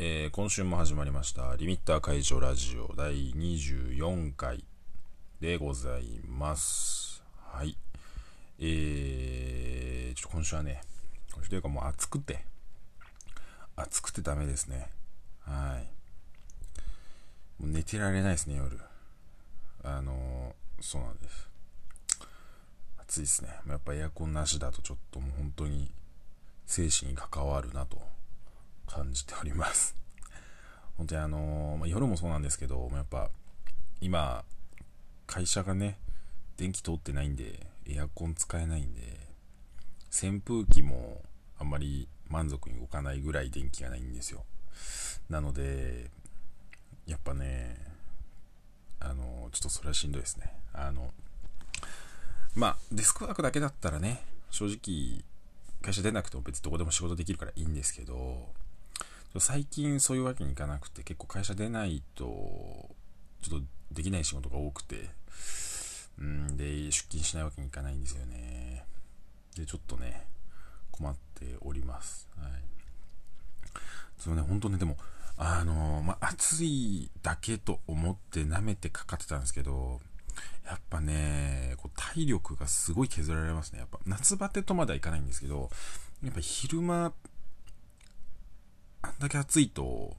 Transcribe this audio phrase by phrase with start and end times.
[0.00, 4.64] えー、今週も始まりましたリミッター解除ラジオ第24回
[5.40, 7.22] でございます。
[7.38, 7.76] はい。
[8.58, 10.80] えー、ちょっと今週はね
[11.32, 12.44] 今週というかもう暑くて
[13.76, 14.90] 暑くてダメですね。
[15.42, 17.62] はい。
[17.62, 18.80] もう寝てられないですね夜。
[19.84, 21.48] あのー、そうなんです。
[22.98, 23.50] 暑いですね。
[23.68, 25.92] やっぱエアコンなしだとちょっともう本当に
[26.66, 28.23] 生死に関わるなと。
[28.86, 29.96] 感じております。
[30.96, 33.30] 本当にあのー、まあ、夜もそうなんですけど、やっぱ
[34.00, 34.44] 今、
[35.26, 35.98] 会社がね、
[36.56, 39.28] 電気通ってないんで、エアコン使えないんで、
[40.10, 41.22] 扇風機も
[41.58, 44.44] あんまり満足に動かないぐらい電気がないんですよ。
[45.28, 46.10] なので、
[47.06, 47.76] やっぱね、
[49.00, 50.52] あの、ちょっとそれはしんどいですね。
[50.72, 51.12] あの、
[52.54, 55.24] まあ、デスクワークだけだったらね、正直、
[55.82, 58.48] 会社出なくても別にどこでも仕事できるからいいんですけど、
[59.40, 62.24] 最近そういうわけにいかなくて、結構会社出ないと、
[63.42, 65.10] ちょっとできない仕事が多くて、
[66.18, 68.84] うんで、出勤しないわけにいかないんですよね。
[69.56, 70.26] で、ちょっとね、
[70.90, 72.28] 困っております。
[72.36, 72.50] はい。
[74.18, 74.96] そのね、本当ね、でも、
[75.36, 80.00] あの、まあ、暑いだけと思って舐めてかかってたんですけど、
[80.64, 83.80] やっぱね、こう体力がすごい削られますね。
[83.80, 85.70] やっぱ夏バテとまではいかないんですけど、
[86.22, 87.12] やっぱ昼間
[89.24, 90.16] だけ暑いと、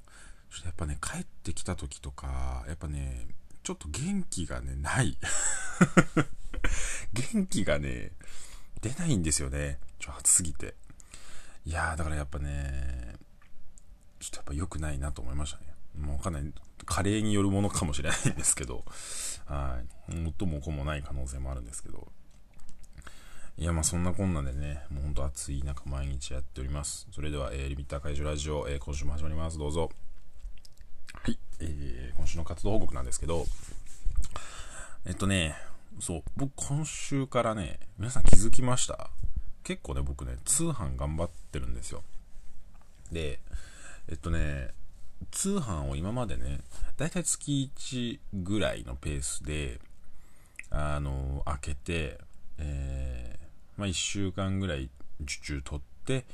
[0.49, 3.27] ちょっとやっぱね、帰ってきた時とか、やっぱね、
[3.63, 5.17] ちょっと元気がね、ない。
[7.13, 8.11] 元気がね、
[8.81, 9.79] 出ないんですよね。
[9.99, 10.75] ちょっと暑すぎて。
[11.65, 13.15] いやー、だからやっぱね、
[14.19, 15.65] ちょっとやっぱ良くないなと思いましたね。
[15.97, 16.53] もうかなり、
[16.85, 18.85] 加齢によるものかもしれないんですけど、
[19.45, 20.11] はい。
[20.11, 22.11] 最も子もない可能性もあるんですけど、
[23.57, 27.07] いや、まあそんなこんなでね、もうほんと暑い中毎日やっております。
[27.11, 29.57] それでは、えー、リミッター解除ラジオ、えー、今週も始まります。
[29.57, 29.89] どうぞ。
[31.13, 33.45] はい、えー、今週の活動報告なんですけど、
[35.05, 35.55] えっとね、
[36.01, 39.09] そう、僕今週からね、皆さん気づきました？
[39.63, 42.03] 結構ね、僕ね、通販頑張ってるんですよ。
[43.09, 43.39] で、
[44.09, 44.71] えっとね、
[45.31, 46.59] 通販を今までね、
[46.97, 49.79] だいたい月1ぐらいのペースで、
[50.71, 52.19] あの、開けて、
[52.57, 53.39] え
[53.77, 54.89] まあ、1週間ぐらい
[55.21, 56.25] 受注取って、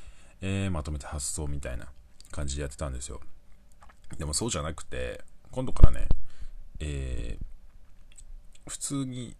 [0.41, 1.87] えー、まとめて発送みたいな
[2.31, 3.19] 感じでやってたんですよ。
[4.17, 6.07] でもそうじゃなくて、今度からね、
[6.79, 9.35] えー、普通に、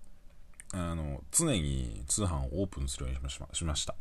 [0.73, 3.95] あの、常に通販をオープンするようにしましました。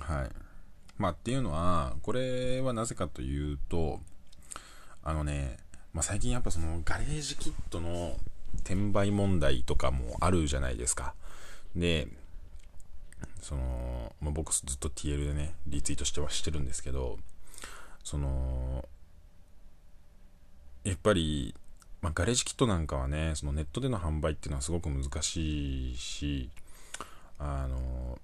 [0.00, 0.30] はい。
[0.98, 4.00] まあっていうのは、これはなぜかというと、
[5.02, 5.56] あのね、
[5.94, 8.16] まあ、最近やっぱそのガレージキットの
[8.60, 11.14] 転売問題とかもあるじゃないですか。
[11.74, 12.08] で、
[13.40, 17.18] その、まあ、僕ずっと TL でね、リツイートしてはしてるんですけど、
[18.04, 18.88] その、
[20.84, 21.54] やっぱり、
[22.00, 26.50] まあ、ガレージキットなんかはね、そのネットでの販売っていうのはすごく難しいし、
[27.38, 28.18] あの、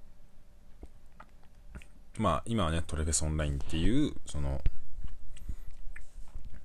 [2.18, 4.60] まあ、今はね、トレフェスオンラインっていう、その、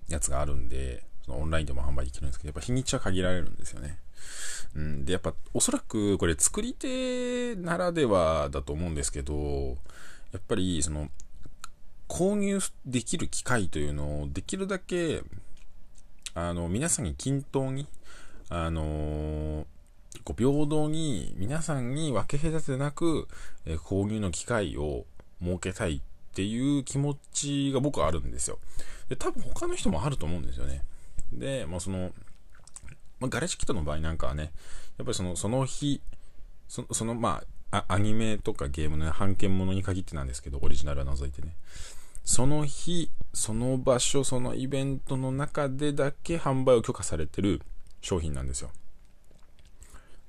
[0.07, 3.99] やつがあるんで、そのオンラインでも販売できるんですけど、やっぱ日にちは限られるんですよね。
[4.75, 9.77] うん、で、やっぱ、おそらくこれ作り手ならではだと思うんですけど、
[10.31, 11.09] やっぱり、その、
[12.07, 15.21] 購入できる機会というのをできるだけ、
[16.33, 17.87] あの、皆さんに均等に、
[18.51, 19.67] あの
[20.23, 23.27] こう平等に皆さんに分け隔てなく、
[23.65, 25.05] え購入の機会を
[25.41, 26.01] 設けたいっ
[26.33, 28.57] ていう気持ちが僕はあるんですよ。
[29.07, 30.81] で、多分他の人もあると思うんですよね。
[31.31, 32.11] で、まあその、
[33.19, 34.51] まあ、ガレージキットの場合なんかはね、
[34.97, 36.01] やっぱりその、その日、
[36.67, 41.55] そその、まあ、アニメとかゲームの、ね、版権ものに限ってなんですけど、オリジナルは除いてね。
[42.23, 47.61] その日、その場所、そのイベントの中でだけ販売を許可されてる
[48.01, 48.69] 商品なんですよ。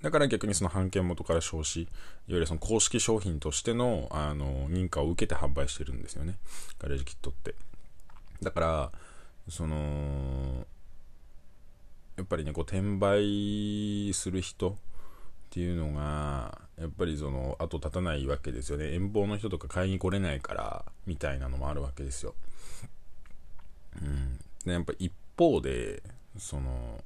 [0.02, 1.90] だから逆にその版権元から消費、いわ
[2.28, 6.38] ゆるその公式商品としての、あの、認可を受けて販売してるんですよね。
[6.78, 7.54] ガレージキットって。
[8.42, 8.92] だから、
[9.50, 10.66] その、
[12.20, 14.74] やっぱりねこう転売する人っ
[15.48, 18.92] ていうのがやっぱりその後立たないわけですよね。
[18.92, 22.34] 遠方の人とか買いに来れないからみたいなのもあるわけですよ、
[24.02, 26.02] うん、でやっぱ一方で
[26.36, 27.02] その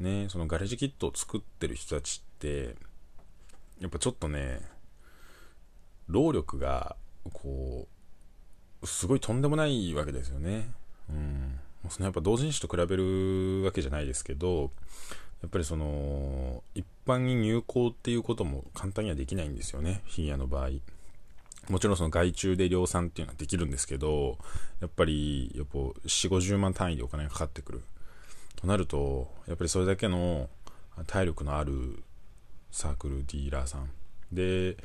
[0.00, 2.76] ねそのガレージキットを作ってる人たちって
[3.80, 4.60] やっぱちょっとね
[6.08, 6.94] 労力が
[7.32, 7.88] こ
[8.82, 10.68] うすごいとんでもないわけですよね。
[11.08, 11.58] うん。
[11.90, 14.70] そのやっぱ同人誌と比べるわけじゃないですけど、
[15.42, 20.70] やっぱりその、一般に入稿っていうことも簡単にはできないんですよね、フィギュアの場合。
[21.68, 24.38] もちろんその外注で量産っていうのはできるんですけど、
[24.80, 25.92] やっぱり、やっぱ4、
[26.30, 27.82] 50万単位でお金がかかってくる。
[28.56, 30.48] となると、やっぱりそれだけの
[31.06, 32.02] 体力のある
[32.70, 33.90] サークルディーラーさん
[34.32, 34.76] で、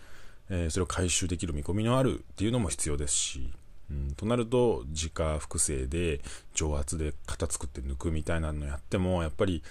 [0.49, 3.51] えー、それを回収できる見込みのあるっていうのも必要ですし、
[4.17, 6.21] となると自家複製で
[6.53, 9.63] 蒸圧で型作って抜くみたいなのやってもやっぱり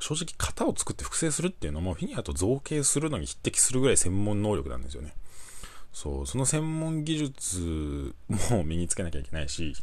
[0.00, 5.14] 正直型を作って複製するっていうのもフィギュアと造形するのに匹敵するぐらい専門能力なんですよね
[5.92, 8.14] そうその専門技術
[8.50, 9.74] も身につけなきゃいけないし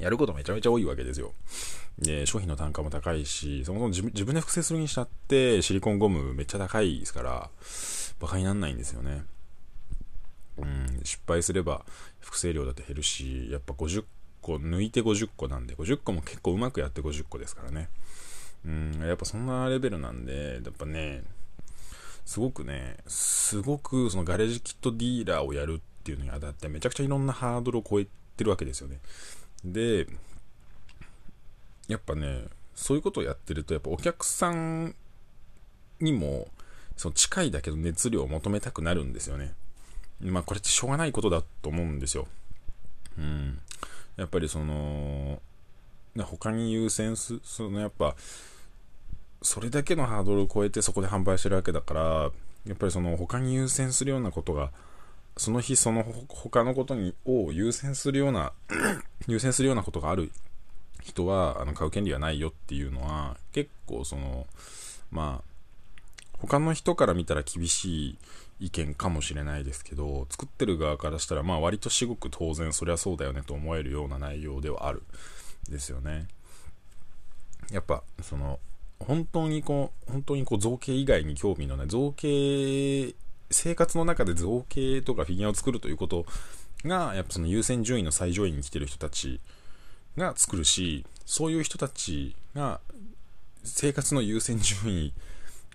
[0.00, 1.32] やることめちゃめちゃ多いわけですよ。
[1.98, 7.50] で、商品の単価も高いし、そもそも自分で複製するにしたってシリコンゴムめっちゃ高いですから、
[8.18, 9.22] 馬鹿になんないんですよね。
[10.62, 11.84] うん、失敗すれば
[12.20, 14.04] 複製量だって減るし、やっぱ50
[14.40, 17.88] 個抜いて50個なんで、50個も結構うまくやって50個ですからね。
[18.64, 21.22] うん、やっぱそんなレベルなんで、やっぱね、
[22.24, 29.00] すごくね、すごくそのガレージキットディーラーをやるっていうのにあたってめちゃくちゃいろんなハードルを超えてるわけですよね。
[29.64, 30.06] で、
[31.88, 34.94] やっぱね、そういうことをやってると、やっぱお客さん
[36.00, 36.48] にも、
[36.96, 39.54] その近いだけど熱量を求めたくなるんですよね。
[40.20, 42.26] まあこれってしょうがないことだと思うんですよ。
[43.18, 43.58] うん。
[44.16, 45.40] やっぱりその、
[46.18, 48.14] 他に優先す、そのやっぱ、
[49.42, 52.30] それだけのハードルを超えてそこで販売してるわけだから、
[52.66, 54.70] やっぱりその他に優先するようなことが、
[55.36, 58.52] その日その他のことにを優先するような
[59.26, 60.30] 優先するようなことがある
[61.02, 64.46] 人はあの買う権利はないよっていうのは結構その
[65.10, 65.44] まあ
[66.38, 68.18] 他の人から見たら厳しい
[68.60, 75.02] 意見かもしれないですけど作ってる側からしたらまあ割と至極当然そりゃそうだよねと思えるような内容ではある
[75.68, 76.28] ですよね。
[77.70, 78.58] やっぱその
[78.98, 83.14] 本当にこう本当にこう造形以外に興味のない造形
[83.50, 86.26] 生活の中で造形とかフィギュアを作るということ
[86.84, 89.40] がやっぱその優先順位の最上位に来てる人たち
[90.16, 92.80] が作るしそういう人たちが
[93.64, 95.12] 生活の優先順位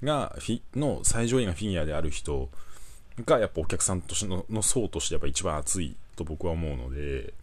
[0.03, 2.49] がフィの最上位がフィギュアである人
[3.23, 7.33] がやっぱお客さんとしてのの層としてやっぱ一番熱いと僕は思うので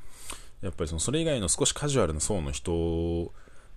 [0.61, 3.33] やっぱりそのそれ以外の少しカジュアルな層の人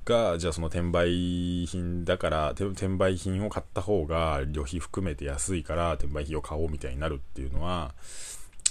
[0.06, 7.94] がじゃあその転売品だから転売品を買った方が旅費含めて安いから転売品を買おうみたいになるっていうのは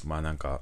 [0.04, 0.60] まあなんか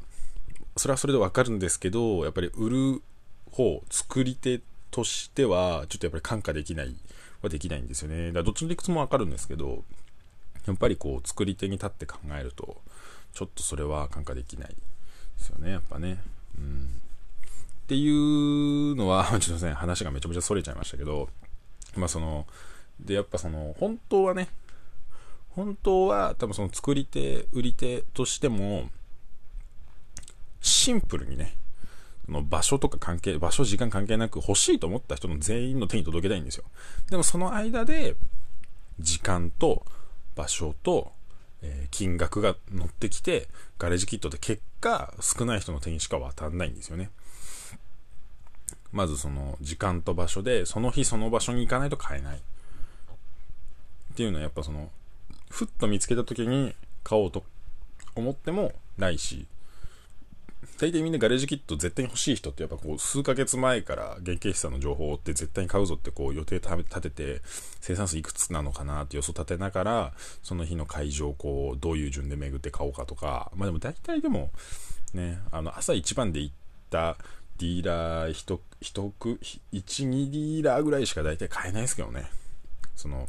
[0.77, 3.03] それはそれでわかるんですけどやっぱり売る
[3.51, 4.61] 方作り手
[4.91, 6.97] としてはちょっとやっぱり感化できない
[7.43, 8.29] はできないんですよね。
[8.29, 9.85] だからどっちの理屈もわかるんですけど
[10.67, 12.81] やっぱりこう作り手に立って考えると
[13.35, 14.75] ちょっとそれは感化できないで
[15.39, 16.19] すよねやっぱね
[16.59, 17.03] うん
[17.93, 21.29] っていうのは、 ちょっとね、話がめちゃめちゃ逸れちゃいましたけど、
[21.95, 22.47] まあその、
[22.99, 24.49] で、やっぱその、本当はね、
[25.51, 28.89] 本当は多分その作り手、売り手としても、
[30.63, 31.55] シンプルにね、
[32.25, 36.65] その場所とか関係、場所、時間関係なく欲しいと思った人の全員の手に届けたいんですよ。
[37.11, 38.17] でもその間で、
[39.01, 39.85] 時間と
[40.35, 41.13] 場所と、
[41.63, 43.49] えー、金額が乗ってきて、
[43.79, 47.11] ガレージキットって結果、少ない人の手にしか渡んないんですよね。
[48.93, 52.37] まずその時間と場所で、その日その場所に行かないと買えない。
[52.37, 52.41] っ
[54.15, 54.91] ていうのはやっぱその、
[55.51, 57.45] ふっと見つけた時に買おうと
[58.15, 59.47] 思ってもないし、
[60.79, 67.41] 大体みんなガレージキット絶対に欲しい人ってやっぱこう数ヶ月前から原型資産の情報を追って絶対に買うぞってこう予定立てて
[67.81, 74.51] 生産数いくつなのかなって予想立てながらその日の会場をこうどういう順で巡って買おうかとかまあでも大体でも
[75.15, 76.55] ねあの朝一番で行っ
[76.91, 77.17] た
[77.63, 79.39] ディーラー1、1区、
[79.73, 82.29] 1、2ディーラーぐらいしか大体買えないですけどね。
[82.97, 83.29] その、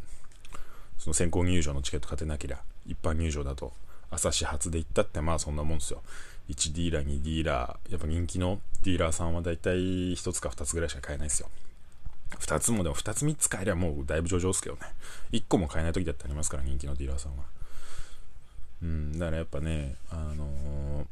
[0.98, 3.74] その先行入場のチケット勝てなけりゃ、一般入場だと、
[4.10, 6.01] 朝始発で行ったってまあそんなもんですよ。
[6.50, 9.77] 1ディーラー、2ディーラー、やっぱ人気のディーラーさんは大体
[10.13, 11.50] 1つか2つぐらいしか買えないですよ。
[12.39, 14.81] 2つもでも2つ3つ買えりゃもうだいぶ上々ですけどね。
[15.31, 17.43] 1個も買えない時だってありますから、人気のディーラーさんは。
[18.81, 21.07] うん、だからやっぱね、あの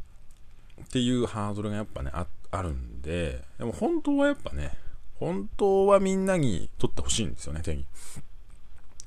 [0.80, 4.72] ー、っていうハードルがやっぱね、ああるんで、でも本当はやっぱね、
[5.20, 7.86] 本当はみんなに取ってほしいんですよね、手に。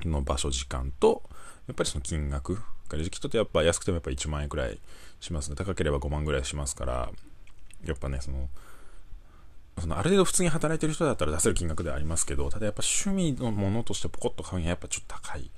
[0.05, 1.23] の場所、時間と、
[1.67, 2.59] やっぱりその金額。
[2.89, 4.79] ガレージキットってやっぱ安くてもやっぱ1万円くらい
[5.25, 5.57] しますね。
[5.57, 7.11] 高ければ5万ぐらいしますから、
[7.85, 8.49] やっぱね、その、
[9.81, 15.51] そのある程度普通に働いてる人だったら出せる金額ではありますけど、ただやっぱ趣味のものとしてポコッと買うにはやっぱちょっと高い。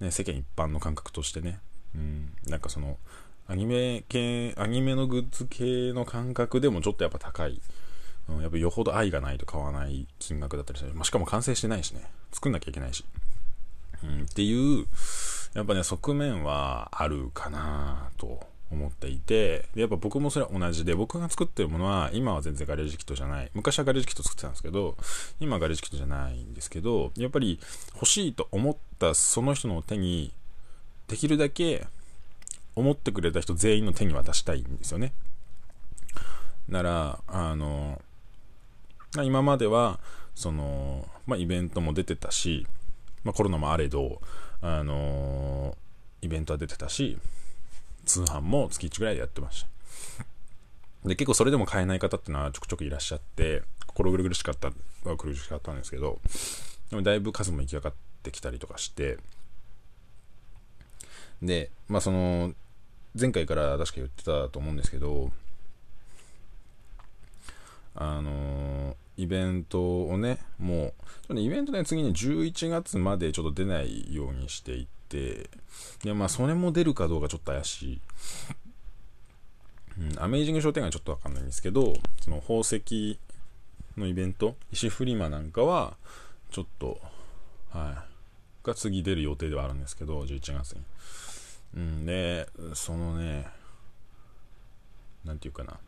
[0.00, 1.60] ね、世間一般の感覚としてね。
[1.94, 2.96] うん、なんかその、
[3.48, 7.60] アニメ系、アニメのグッズ系の感覚でもちょっとやっぱ高い。
[8.28, 10.94] うん、やっぱよほど愛がないと買わない金額だったりする。
[10.94, 12.02] まあ、しかも完成してないしね。
[12.32, 13.04] 作んなきゃいけないし。
[14.04, 14.86] うん、っていう、
[15.52, 23.50] やっぱね、側面はあるかなと思っていて、で、やっぱ僕もそれは同じで、僕が作ってるものは、今は全然ガレージキットじゃない。
[23.54, 24.96] 昔はガレージキット作ってたんですけど、
[25.40, 27.58] 今はガレージキットじゃないんですけど、やっぱり
[27.94, 30.32] 欲しいと思ったその人の手に、
[31.08, 31.86] できるだけ
[32.76, 35.12] 思ってくれた人全員の手に渡したいんですよね。
[36.68, 38.00] なら、あの、
[39.24, 39.98] 今までは、
[40.36, 42.66] その、まあ、イベントも出てたし、
[43.24, 44.20] まあ、コロナもあれど、
[44.62, 45.76] あの
[46.22, 47.18] イベントは出てたし、
[48.04, 51.08] 通販も月1ぐらいでやってました。
[51.08, 54.70] で、結構それでも買えない方っていうのはちょくちょくいらっしゃって、心苦しかった
[55.08, 56.20] は苦しかったんですけど、
[56.90, 59.18] でもだいぶ数も行き上がってきたりとかして、
[61.42, 62.52] で、まあその、
[63.18, 65.32] 前回から確か言ってたと思うんですけど、
[67.96, 70.94] あのイベントをね、も
[71.28, 78.00] う、イベントね、次に11月までちょっと出ないようにしていて、いや、まあ、それも出るかどうかちょっと怪しい。
[79.98, 83.18] うん、アメージング商店街ちょっとわかんないんですけど、その宝石
[83.96, 85.96] のイベント、石フリマなんかは、
[86.50, 87.00] ちょっと、
[87.70, 88.04] は
[88.62, 90.80] い、が次出る予定ではあるんですけど、11月に。
[91.76, 93.46] うん、で、そのね、
[95.24, 95.78] なんていうかな。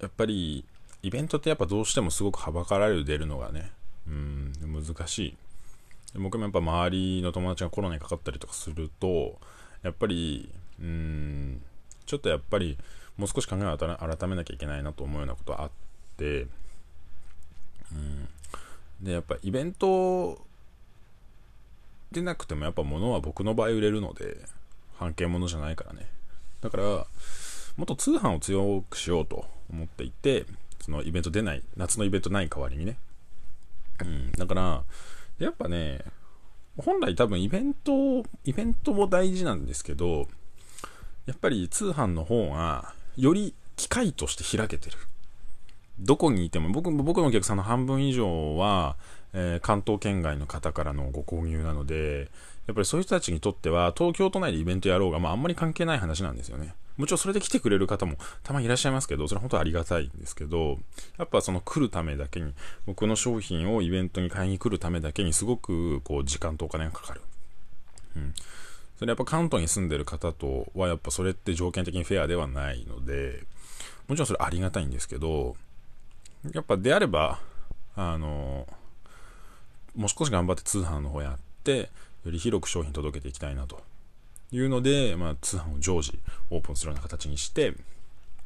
[0.00, 0.64] やっぱり、
[1.02, 3.70] イベントってやっぱどうしてもすごくはばかられる出るのがね、
[4.06, 5.36] うん、難しい。
[6.14, 9.38] 僕もやっぱ周りの友達がコロナにかかったりとかすると、
[9.82, 10.50] やっぱり、
[10.80, 11.62] うん、
[12.06, 12.78] ちょっとやっぱり、
[13.16, 15.70] もう少し考えを改めなきゃいけないなと思うようなことはあっ
[16.16, 16.46] て、
[17.92, 18.28] うん、
[19.00, 20.40] で、やっぱイベント
[22.12, 24.38] でなくてもやっぱ物は僕の場合売れるので、
[24.96, 26.08] 半径物じゃないからね。
[26.60, 27.06] だから、も
[27.82, 30.46] っと通販を強くしようと思っていて、
[30.80, 32.98] そのイベント出ない、夏のイベントない代わりにね。
[34.00, 34.84] うん、だから、
[35.38, 36.04] やっぱね、
[36.76, 40.28] 本来多分イベント、イベントも大事なんですけど、
[41.26, 44.96] やっぱり通販の方が、より機械として開けてる。
[46.00, 48.96] どこにいても、僕僕のお客さんの半分以上は、
[49.32, 52.28] えー、関東圏外の方からのご購入なので、
[52.66, 56.74] やっぱりそういう人たちにとっては、東京都内でイベントやろうが、まあ、あんまり関係ない話なんですよね。
[56.98, 60.78] もちろんそれで来てくれる方もたまにいらっしゃいますけど、それは本当ありがたいんですけど、
[61.16, 62.52] やっぱその来るためだけに、
[62.86, 67.22] 僕の商品をイベントに買いに来るためだけにすごくこう時間とお金がかかる。
[68.16, 68.34] うん。
[68.98, 73.44] それやっぱ関東に住んでる方とはやっぱそれって条件的にフェアではないので、
[74.08, 75.54] もちろんそれありがたいんですけど、
[76.52, 77.38] やっぱであれば、
[77.94, 78.66] あの、
[79.94, 81.90] もう少し頑張って通販の方やって、
[82.24, 83.82] より広く商品届けていきたいなと
[84.50, 86.18] いうので、まあ、通販を常時
[86.50, 87.74] オープンするような形にして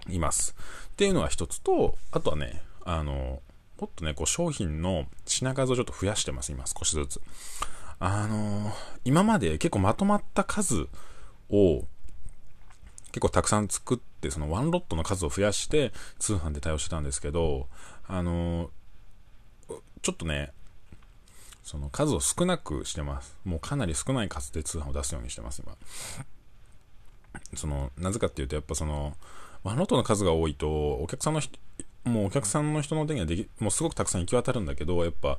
[0.08, 0.54] います。
[0.88, 3.40] っていうのが一つと、あとはね、あの、
[3.80, 7.20] もっとね、こう商品の品数をちょっと増やしてます、今少しずつ。
[7.98, 8.72] あの、
[9.04, 10.88] 今まで結構まとまった数
[11.50, 11.84] を
[13.12, 17.68] 結構たくさん作って、そのワンロットの数を増やして通販で対応してたんですけど、
[18.08, 18.70] あの、
[20.00, 20.52] ちょっとね、
[21.62, 23.36] その数を少なくしてます。
[23.44, 25.76] もうかなり少ない数で通販を出すようにしてます、今。
[27.54, 29.16] その、なぜかっていうと、やっぱその、
[29.62, 31.40] ワンロットの数が多いと、お客さんの
[32.04, 35.38] もうお客さんの人の手にはでき、もうすごくたくさん行き渡るんだけど、やっぱ、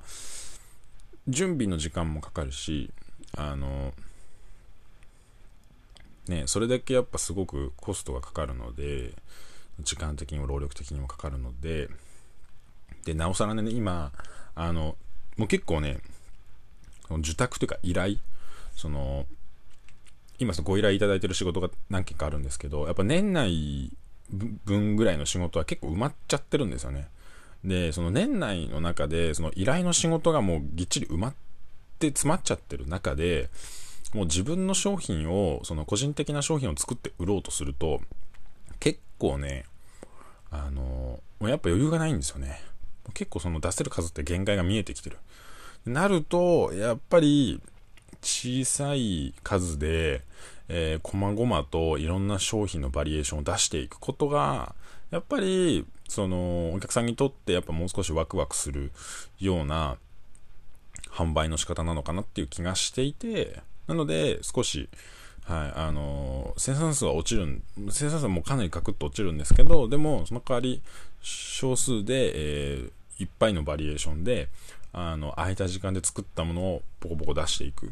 [1.28, 2.92] 準備の時間もかかるし、
[3.38, 3.94] あの、
[6.28, 9.14] ね、それだけやっぱすごくコストがかかるので、
[9.80, 11.90] 時間的にも労力的にもかかるので、
[13.04, 14.14] で、なおさらね、今、
[14.56, 14.96] あの、
[15.38, 16.00] もう結構ね、
[17.10, 18.18] 受託というか依頼、
[18.76, 19.26] その、
[20.40, 23.92] 今そのご依頼いただいてる仕事が何件かあるんですけど、やっぱ年内
[24.66, 27.08] 分ぐらいの仕事は結構埋まっちゃってるんですよね。
[27.64, 31.34] で、その年内の中で、その依頼の仕事がもうぎっちり埋まっ
[32.00, 33.50] て詰まっちゃってる中で、
[34.14, 38.02] もう自分の商品を、その個人的な商品を作って売ろうとすると、
[38.80, 39.66] 結構ね、
[40.52, 42.62] あの、もうやっぱ余裕がないんですよね。
[43.14, 45.18] 結構その出せる数って限界が見えてきてる。
[45.86, 47.62] なると、やっぱり
[48.22, 50.22] 小さい数で、
[50.70, 54.76] えー、細々といろんな商品のバリエーションを出していくことが、
[55.12, 58.92] やっぱり、その、お客さんにとってやっぱもう少しワクワクする
[59.40, 59.98] ような
[61.10, 64.90] 販売の仕方なのかなっていう気がしていて、なので少し、
[65.46, 70.82] はい、あのー、生産数は落ちるん、生産数はもかなりカクッと落ちるんですけど、でも、その代わり、
[71.22, 72.32] 少数で、
[72.76, 74.48] えー、いっぱいのバリエーションで、
[74.94, 77.92] あの、空いた時間で作ったものをポコポコ出していく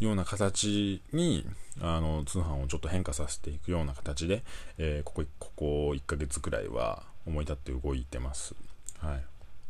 [0.00, 1.46] ような形に、
[1.80, 4.42] あの、通販をちょっと変化させていくような形で、
[4.78, 8.54] えー、ここ、ここ1ヶ月くらいは思い立って動いてます。
[8.98, 9.24] はい。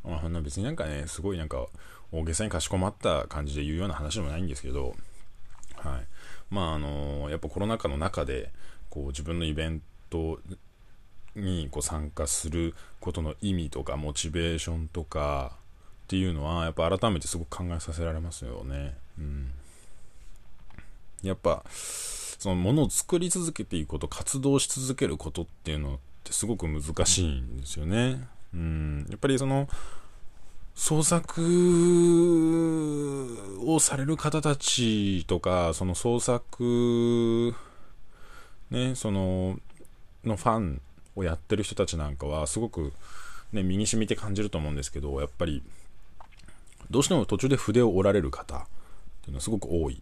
[0.05, 1.67] まあ、別になんかね、すごいなんか、
[2.11, 4.95] 大げさにかしこまった感じで言うような話でもないんですけど、
[5.77, 6.07] はい。
[6.51, 8.51] まあ、あのやっぱコロナ禍の中で、
[8.91, 10.41] こう、自分のイベント
[11.35, 15.57] にこう参加することの意味とか、モチベーションとか、
[16.09, 18.97] っていうのは、やっぱ改めてすごく考えさせられますよね。
[19.19, 19.51] うん。
[21.23, 28.27] やっぱ、そのものを作り続けていくこと、活動し続けることっていうのってすごく難しいんですよね。
[28.55, 29.07] うん。
[29.11, 29.69] やっぱりその、
[30.79, 31.43] 創作
[33.67, 37.53] をされる方たちとか、その創作、
[38.71, 39.59] ね、その、
[40.25, 40.81] のファン
[41.17, 42.93] をやってる人たちなんかは、すごく、
[43.53, 45.65] ね、身に染みて感じると思うんですけど、やっぱり、
[46.91, 48.61] どうしても途中で筆を折られる方っ
[49.23, 50.01] ていうのはすごく多い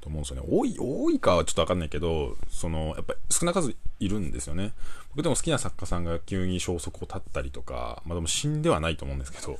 [0.00, 0.48] と思うんですよね。
[0.48, 4.72] 多い、多いかはちょっとわかんないけど、その、やっぱり少な数いるんですよね。
[5.16, 9.58] 僕でも好きな作家さんが急に消息を絶ったりとか、まあでも死んではないと思うんですけど、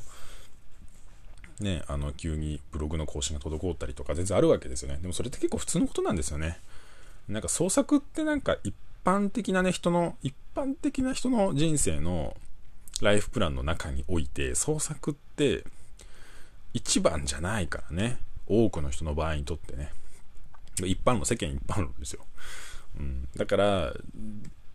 [1.62, 4.98] ね、あの、急にブログの更新が滞ったりとか全然あるわけですよね。
[5.00, 6.58] でもそれって結構普通のことなんですよね。
[7.28, 12.36] なんか創作ってなんか一般的なね、人の、一般的な人の人生の
[13.00, 15.64] ライフプランの中において、創作って
[16.72, 18.18] 一番じゃないからね。
[18.46, 19.92] 多くの人の場合にとってね。
[20.78, 22.24] 一般論、世間一般論ですよ。
[22.98, 23.94] うん、だから、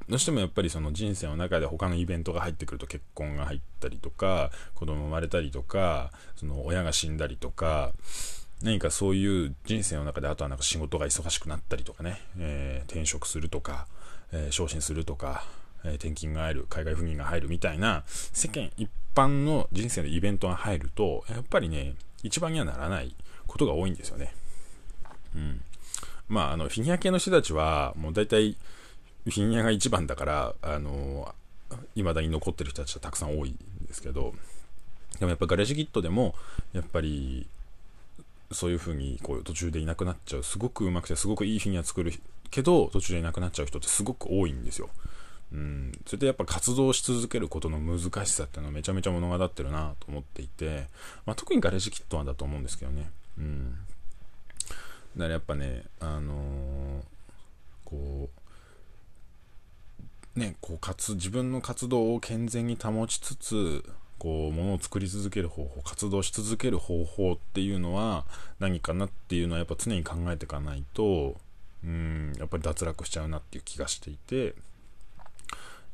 [0.10, 7.92] どうしてもやっぱりその人生の中で他のイベントが入ってくると結婚が入ったりとか、子供生まれたりとか、その親が死んだりとか、
[8.64, 13.88] 何かそういう人生の中であとはなんか仕事が忙しくなったりとかね、えー、転職するとか、
[14.32, 15.44] えー、昇進するとか、
[15.84, 23.14] えー、転勤が入る、海外赴任が入るみたいな世間一般の人生のイベントが入ると、やっぱりね、一番にはならない
[23.46, 24.34] ことが多いんですよね。
[25.36, 25.62] うん。
[26.28, 28.58] まあ、あの、フィギュア系の人たちは、もう大体、
[29.32, 31.34] フィギュアが一番だから、あの、
[31.96, 33.58] 未だに残ってる人たちはたくさん多いん
[33.88, 34.34] ですけど、
[35.20, 36.36] でもやっぱガレージキットでも、
[36.74, 37.48] やっぱり、
[38.52, 42.14] そういう風にこう途中でいなくなっちゃう、すごく上手くてすごくいいフィギュア作る
[42.50, 44.90] けど、途中でいなくなっちゃう人ってすごく多いんですよ。
[45.52, 50.88] うん、それでやっぱ活動し続けることの難しさっていうのはめちゃめちゃ物語ってるなと思っていて、
[51.26, 53.10] まあ、特にガレージキットはだと思うんですけどね。
[53.38, 53.78] うん。
[55.16, 57.04] だからやっぱね、あのー、
[57.86, 58.37] こう、
[60.38, 63.84] ね、こう活、自分の活動を健全に保ちつつ、
[64.20, 68.24] こう、ものを作り続ける方法、活動し続ける方法っていうのは
[68.60, 71.36] 何かなっていうのはやっぱ常に考えていかないと、
[71.84, 74.54] うん、やっぱり脱落しちゃうなっていう気がしていて、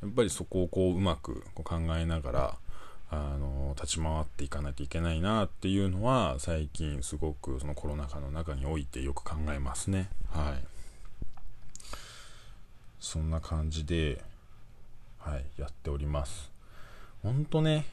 [0.01, 2.57] やっぱりそこをこううまくこう考えながら、
[3.11, 10.09] あの立ち回っていかないといけないなっていうのは最近すごくそのコロナ禍の中においてよく考えますね。
[10.31, 10.67] はい。
[12.99, 14.23] そんな感じで
[15.25, 16.51] はいやっております
[17.21, 17.85] ほんとね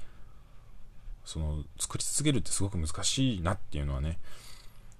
[1.25, 4.19] その作り続けるってすごく難しいなっていうのはね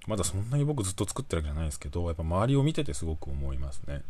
[0.07, 4.01] まだそんなに僕ずっと作ってるわけじゃないですけどやっぱ周りを見ててすごく思いますね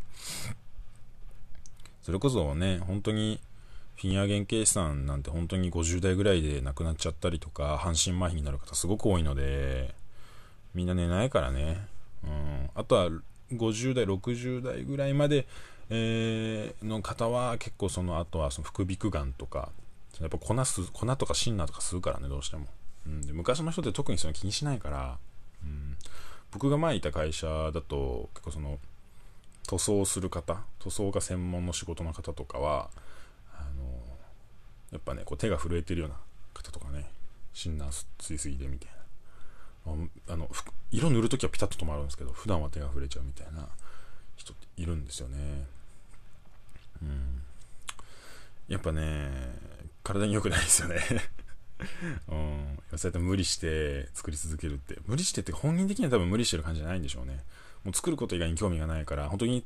[2.02, 3.40] それこそね本当に
[4.02, 9.94] フィギュア原型師さんなんて本当に50代ぐらいで亡くなっちゃったりとか、半身麻痺になる方すごく多いので、
[10.74, 11.86] みんな寝ないからね。
[12.24, 12.70] うん。
[12.74, 13.10] あとは、
[13.52, 15.46] 50代、60代ぐらいまで、
[15.94, 19.70] えー、の方は結構その後はその副鼻腔がんとか、
[20.20, 22.66] やっぱ粉す、粉とかシンナーとかするからね、どうしても。
[23.06, 25.18] うん、で昔の人って特にその気にしないから、
[25.62, 25.96] うん、
[26.50, 28.78] 僕が前いた会社だと、結構その、
[29.66, 32.88] 塗装する方、塗装が専門の仕事の方とかは
[33.54, 33.84] あの、
[34.92, 36.16] やっぱね、こう手が震えてるような
[36.54, 37.10] 方とかね、
[37.52, 38.90] シンナー吸いすぎでみたい
[39.86, 40.34] な。
[40.34, 40.48] あの、
[40.90, 43.68] 色塗るときはピタッと止まるんですけど、普段は手が触れちゃうみたいな
[44.36, 45.66] 人っているんですよね。
[48.72, 49.30] やっぱね、
[50.02, 50.96] 体に良くないですよね
[52.28, 52.78] うん。
[52.96, 54.98] そうやって無理して作り続けるって。
[55.06, 57.44] 無理してって本人的には多分無理してる感じじゃないんでしょうね。
[57.84, 59.64] もう作ること以外に興味がないから、本当に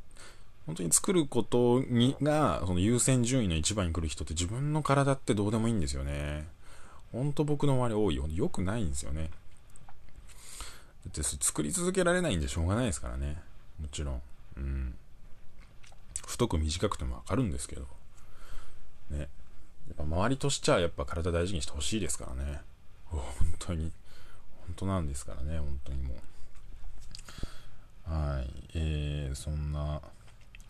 [0.67, 6.49] 本当に作ることにが、その優先順位の一番に来る人って自分の体ってどうでもいいんですよね。
[7.13, 8.27] ほんと僕の周り多いよ。
[8.29, 9.31] 良くないんですよね。
[11.05, 13.41] だって作り続けられないんでしょうがないですからね。
[13.81, 14.23] もちろん。
[14.57, 14.95] うん。
[16.27, 17.87] 太く短くてもわかるんですけど。
[19.11, 19.19] ね。
[19.21, 19.29] やっ
[19.97, 22.61] ぱ周りとしちゃやっぱ体大事にしてほしいですからね。
[23.05, 23.23] 本
[23.59, 23.93] 当に。
[24.67, 25.59] 本当なんですからね。
[25.59, 28.11] 本当にもう。
[28.11, 28.51] はい。
[28.75, 30.01] えー、そんな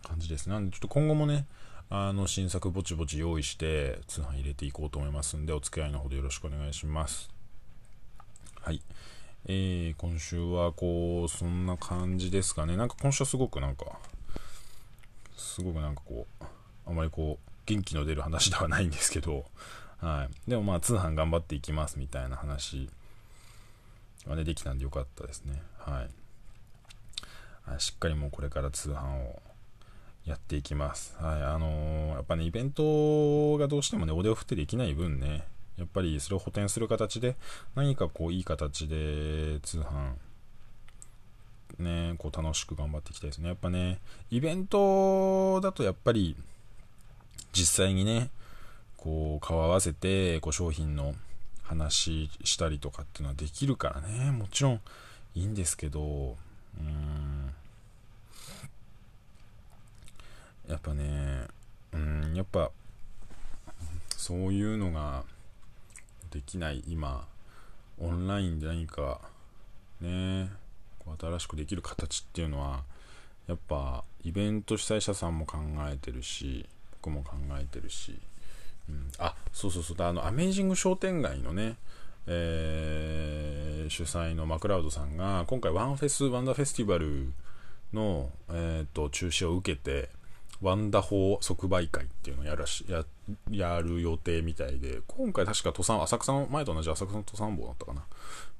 [0.02, 1.46] 感じですなんでちょっと今後もね、
[1.88, 7.30] あの新作ぼちぼち用意して通販入れていこうと思いますんで、お付き合いのほどよろしくお願いします。
[8.60, 8.82] はい。
[9.48, 12.76] えー、今週はこう、そんな感じですかね。
[12.76, 13.86] なんか今週はすごくなんか、
[15.36, 16.44] すごくなんかこう、
[16.86, 19.44] あまりこう、元気の出る話ではないんですけど、
[20.00, 20.50] はい。
[20.50, 22.88] でもまあ通販頑張っていきますみたいな話
[24.26, 25.62] はね、できたんでよかったですね。
[25.78, 26.10] はい。
[27.78, 29.42] しっかりもうこれから通販を
[30.24, 31.16] やっていきます。
[31.20, 37.36] はい、あのー、やっぱね、イベントがどうしてもね、お手を振ってできない分ね、やっぱりそれを補填する形で、
[37.74, 40.14] 何かこう、いい形で通販、
[41.78, 43.48] ね、こう楽しく頑張っていきたいですね。
[43.48, 44.00] やっぱね、
[44.30, 46.36] イベントだとやっぱり、
[47.52, 48.30] 実際にね、
[48.96, 51.14] こう、顔合わせて、こう、商品の
[51.62, 54.80] 話したりとかっていうのはできるからね、もちろん
[55.34, 56.36] いいんですけど、
[56.78, 57.52] うん、
[60.68, 61.46] やっぱね、
[61.92, 62.70] うん、やっぱ、
[64.16, 65.24] そういうのが
[66.30, 67.26] できない今、
[67.98, 69.20] オンラインで何か、
[70.00, 70.50] ね、
[71.18, 72.84] 新しくできる形っていうのは、
[73.46, 76.66] やっぱイベント主催者さんも考えてるし、
[77.06, 78.18] 僕も考えてるし、
[78.88, 81.76] うん、あ、そうそうそう、あの、アメージング商店街のね、
[82.26, 87.32] えー、主催のマクラウドさんが、今回ワンフェス、ワンダーフェスティバル
[87.92, 90.08] の、えーと中止を受けて、
[90.60, 93.04] ワンダホー即売会っていうのをやらしや
[93.50, 98.04] やる予定みたいで、今回確か登山、浅草の、前と同じ浅草の登山坊だったかな？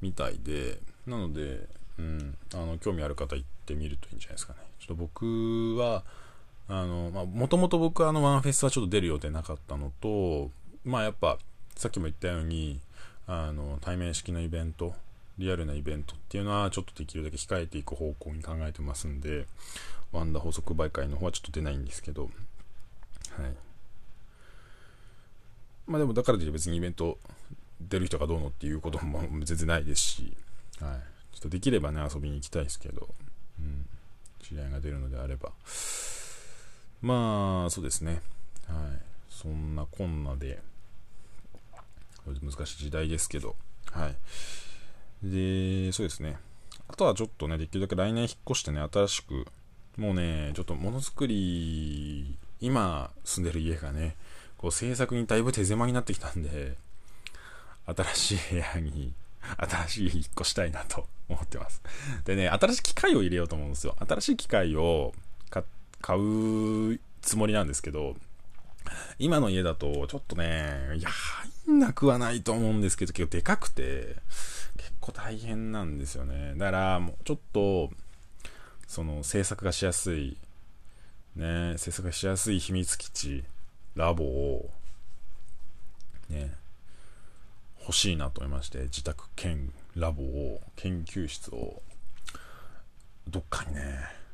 [0.01, 1.67] みたいで、なので、
[1.99, 4.61] うん、あの、興味ある方行ってみるといいんじゃないですかね。
[4.79, 6.05] ちょっと僕は、
[6.69, 10.51] あの、まあ、もともと僕はあの、ワンフェスはちょっと出る予定なかったのと、
[10.85, 11.39] まあ、やっぱ、
[11.77, 12.81] さっきも言ったように、
[13.27, 14.95] あの、対面式のイベント、
[15.39, 19.47] リアルなイベントっていうのはちょっとできるだけ控えていく方向に考えてますんで、
[20.13, 22.31] ワンダ法則売会の方はちょっと出ないんですけど、はい。
[25.87, 27.19] まあでもだからといって別にイベント
[27.81, 30.33] 出る人がどうのっていうことも全然ないですし、
[30.81, 31.37] はい。
[31.37, 33.09] ちょっとできればね、遊びに行きたいですけど、
[33.61, 33.87] うん。
[34.43, 35.53] 知り合いが出るのであれば。
[37.03, 38.23] まあ、そうですね。
[38.67, 39.03] はい。
[39.29, 40.61] そんなこんなで、
[42.27, 43.55] 難しい時代ですけど、
[43.93, 44.17] はい。
[45.23, 46.39] で、そうですね。
[46.89, 49.47] あとはちょっとね、できるだけ来年引っ越してね、新しく、
[49.97, 54.17] もうね、ちょっとものづくり、今住んでる家がね、
[54.59, 56.77] こう制作にだいぶ手狭になってきたんで、
[57.87, 59.13] 新しい部屋に、
[59.57, 61.83] 新しい引っ越したいなと思ってます。
[62.25, 63.97] でね、新しい機械を入れようと思うんですよ。
[64.07, 65.13] 新しい機械を
[65.51, 65.67] 買っ
[66.01, 68.17] 買うつもりなんですけど、
[69.19, 74.17] 今の家だと、ちょっとね、いや、入んなくはないと思うんですけど、結構でかくて、
[74.77, 76.55] 結構大変なんですよね。
[76.57, 77.91] だから、もうちょっと、
[78.87, 80.37] その制作がしやすい、
[81.35, 83.45] ね、制作がしやすい秘密基地、
[83.95, 84.71] ラボを、
[86.29, 86.55] ね、
[87.81, 91.83] 欲しいなと思いまして、自宅兼ラボを、研究室を、
[93.29, 94.26] どっかにね、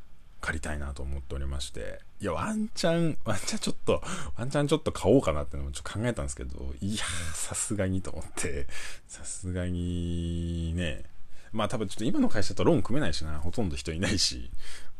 [0.42, 4.02] 借りたいなと思っておりまして、いや、ワンチャン、ワンチャンちょっと、
[4.36, 8.66] ワンチャンちょっと買おうかなってのもちょっと考えたんですけど、いやさすがにと思って、
[9.06, 11.04] さすがにね、
[11.52, 14.50] まあ多分ちょっと今の会社とローン組めないしな、ほとんど人いないし、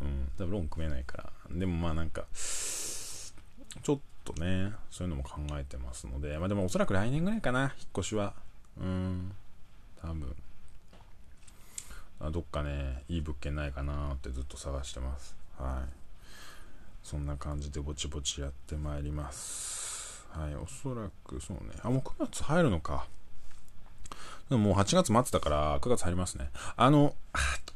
[0.00, 1.32] うん、多分ローン組めないから。
[1.50, 8.34] でもまあなんか、ちょっとね、そういうのも考えてますので、まあでもおそらく来年ぐらいかな、引っ越しは。
[8.80, 9.32] うん、
[10.00, 10.36] 多分。
[12.30, 15.36] どっかね、いい物件ないかなってずっと探してます。
[15.58, 15.92] はい。
[17.02, 20.26] そんな感じでぼちぼちやってまいります。
[20.30, 21.74] はい、おそらくそうね。
[21.82, 23.06] あ、もう9月入るのか。
[24.48, 26.50] でももう8月末だから9月入りますね。
[26.76, 27.14] あの、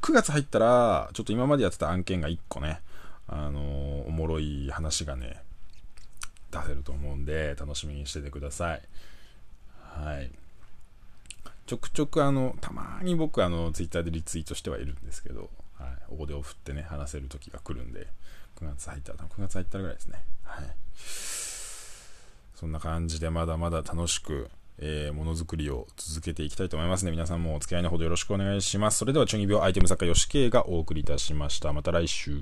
[0.01, 2.81] 9月入ったら、ちょっと今までやってた案件が1個ね、
[3.27, 5.41] あのおもろい話がね、
[6.51, 8.81] 出せると思うんで、楽しみにしててください。
[9.81, 10.31] はい。
[11.67, 15.89] ちょくちょくあの、たまに僕あの、ツイッターでリツイートしてはいるんですけど、はい。
[16.09, 18.07] 大手を振ってね、話せる時が来るんで、
[18.55, 20.23] 9月入ったら、9月入ったらぐらいですね。
[20.43, 20.65] はい。
[22.55, 24.49] そんな感じでまだまだ楽しく、
[24.79, 27.11] えー、ものづくりを続けていきたいと思いますね。
[27.11, 28.99] 皆さんもお付き合いのほどよろしくお願いします。
[28.99, 31.73] それでは、中二病アイテム作家、吉慶がお送りいたしました。
[31.73, 32.39] また来週。